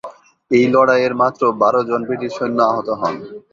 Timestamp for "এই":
0.51-0.65